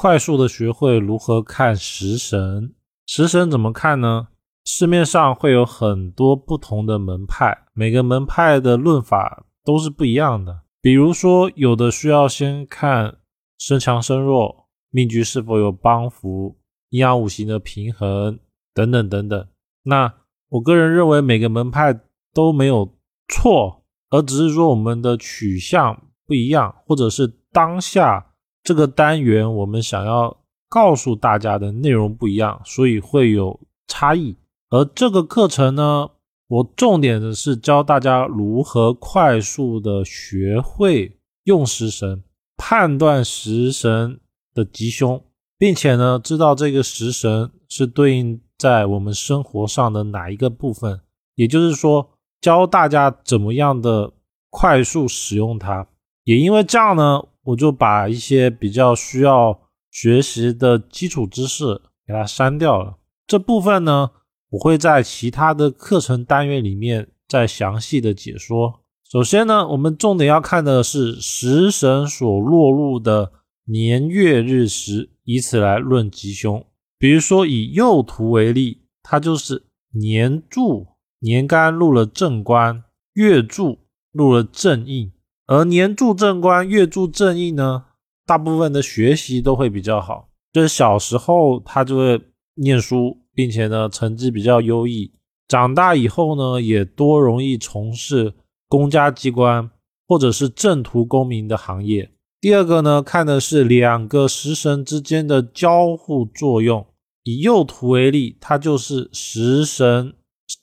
[0.00, 2.72] 快速的学会如何看食神。
[3.04, 4.28] 食神怎么看呢？
[4.64, 10.60] 市面上会有很多不同的门派，每个门派的论法都是不一样的。
[10.80, 13.16] 比如说，有的需要先看
[13.58, 16.56] 身强身弱、命局是否有帮扶、
[16.90, 18.38] 阴阳五行的平衡
[18.72, 19.48] 等等等等。
[19.82, 20.14] 那
[20.50, 21.98] 我个人认为，每个门派
[22.32, 22.96] 都没有
[23.26, 28.24] 错，而只是说我们的取向不一样，或者是当下
[28.68, 30.36] 这个单元我们想要
[30.68, 34.36] 告诉大家的内容不一样，所以会有差异。
[34.68, 36.10] 而这个课程呢，
[36.48, 42.22] 我重点的是教大家如何快速的学会用食神，
[42.58, 44.20] 判断食神
[44.52, 45.24] 的吉凶，
[45.56, 48.38] 并且呢，知道这个食神是对应。
[48.58, 51.00] 在我们生活上的哪一个部分？
[51.36, 52.10] 也就是说，
[52.42, 54.12] 教大家怎么样的
[54.50, 55.86] 快速使用它。
[56.24, 59.58] 也因为这样呢，我就把一些比较需要
[59.90, 62.98] 学习的基础知识给它删掉了。
[63.26, 64.10] 这部分呢，
[64.50, 68.80] 我会在其他的课程单元里面再详细的解说。
[69.10, 73.32] 首先呢，我们重点要看的是食神所落入的
[73.64, 76.62] 年月日时，以此来论吉凶。
[76.98, 80.86] 比如说以右图为例，它就是年柱
[81.20, 83.78] 年干入了正官，月柱
[84.12, 85.10] 入了正印，
[85.48, 87.86] 而年柱正官，月柱正印呢，
[88.26, 92.20] 大部分的学习都会比较好，就是小时候他就会
[92.56, 95.10] 念书，并且呢成绩比较优异，
[95.48, 98.34] 长大以后呢也多容易从事
[98.68, 99.70] 公家机关
[100.06, 102.10] 或者是正途公民的行业。
[102.42, 106.86] 第二个呢，看的是两个食神之间的交互作用。
[107.24, 110.14] 以右图为例，它就是食神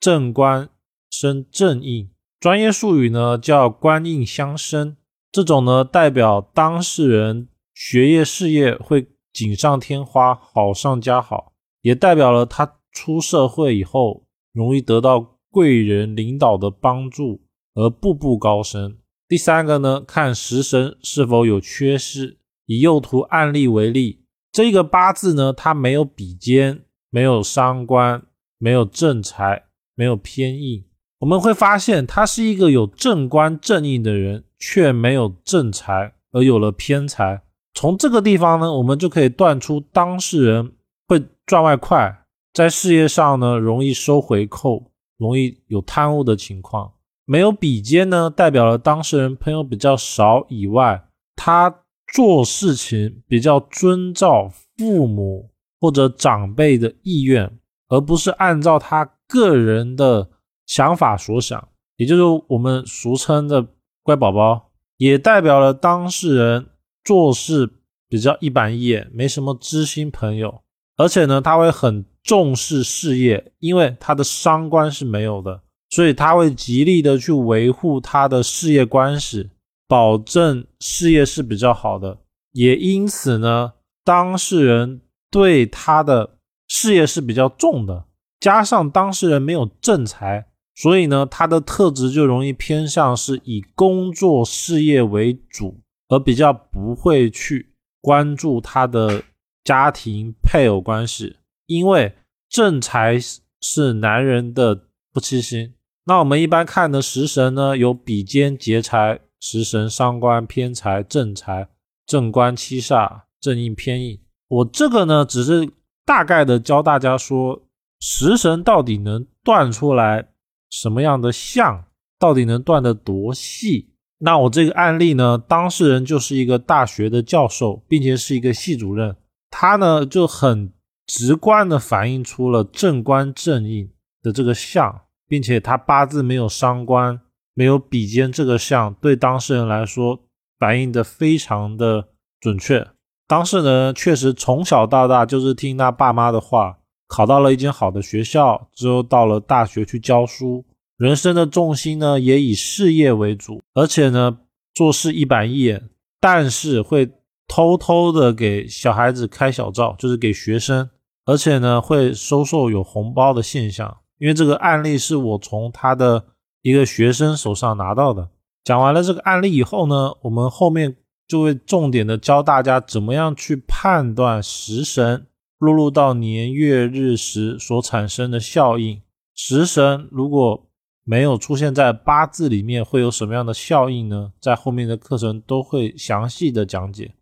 [0.00, 0.68] 正官
[1.10, 4.96] 生正印，专业术语呢叫官印相生。
[5.30, 11.52] 这种呢代表当事人学业事业会锦上添花，好上加好，
[11.82, 17.42] 也代表了他出社会以后容易得到贵人领导的帮助
[17.74, 18.96] 而步步高升。
[19.28, 22.38] 第三个呢，看食神是否有缺失。
[22.66, 24.24] 以右图案例为例。
[24.52, 28.22] 这个八字呢，它没有比肩，没有伤官，
[28.58, 29.64] 没有正财，
[29.96, 30.84] 没有偏印。
[31.20, 37.42] 我们会发现，他是一个有正官正印的人，却没有正财，而有了偏财。
[37.74, 40.72] 从这个地方呢，我们就可以断出当事人
[41.06, 46.92] 会赚外快，在事业上呢容易收回扣，容易有贪污的情况。
[47.24, 51.04] 没有比肩呢，代表了当事人朋友比较少以外，
[51.36, 51.82] 他。
[52.12, 55.48] 做事情比较遵照父母
[55.80, 57.48] 或者长辈的意愿，
[57.86, 60.28] 而不是按照他个人的
[60.70, 63.66] 想法所想，也就是我们俗称的
[64.04, 66.66] 乖宝宝，也代表了当事人
[67.02, 67.68] 做事
[68.08, 70.62] 比较一板一眼，没什么知心朋友，
[70.96, 79.50] 而且呢，他会很重视事业，因为他的伤官是没有的，所以他会极力的去维护他的事业关系。
[79.88, 82.18] 保证事业是比较好的，
[82.52, 83.72] 也因此呢，
[84.04, 85.00] 当事人
[85.32, 86.38] 对他的
[86.68, 88.04] 事业是比较重的，
[88.38, 99.22] 加上当事人没有正财，所以呢，他的特质就容易偏向是以工作事业为主，而比较不会去关注他的
[99.64, 101.36] 家庭配偶关系，
[101.66, 102.14] 因为
[102.48, 103.18] 正财
[103.60, 105.74] 是男人的夫妻心。
[106.04, 109.20] 那我们一般看的食神呢，有比肩劫财。
[109.42, 111.66] 食神伤官偏财正财
[112.04, 115.66] 正官七煞正印偏印，我这个呢只是
[116.04, 117.62] 大概的教大家说
[118.00, 120.28] 食神到底能断出来
[120.70, 121.84] 什么样的相，
[122.18, 123.90] 到底能断得多细。
[124.20, 129.16] 那我这个案例呢，当事人就是一个大学的教授，并且是一个系主任，
[129.50, 130.72] 他呢就很
[131.06, 133.90] 直观的反映出了正官正印
[134.22, 137.20] 的这个相，并且他八字没有伤官。
[137.52, 140.20] 没有比肩这个相，对当事人来说
[140.58, 142.08] 反映的非常的
[142.40, 142.86] 准确。
[143.26, 150.64] 当事人确实从小到大就是听他爸妈的话，考到了一间好的学校，之后到了大学去教书，
[151.00, 154.38] 人生的重心呢也以事业为主，而且呢
[154.74, 155.88] 做事一板一眼，
[156.20, 157.10] 但是会
[157.48, 160.90] 偷偷的给小孩子开小灶，就是给学生，
[161.24, 163.96] 而且呢会收受有红包的现象。
[164.18, 166.26] 因为这个案例是我从他的。
[166.62, 168.28] 一个学生手上拿到的。
[168.64, 170.94] 讲完了这个案例以后呢，我们后面
[171.26, 175.26] 就会重点的教大家怎么样去判断食神
[175.58, 179.00] 落入到年月日时所产生的效应。
[179.34, 180.69] 食神如果
[181.04, 184.32] 没有出现在八字里面，会有什么样的效应呢？
[184.40, 187.14] 在后面的课程都会详细的讲解。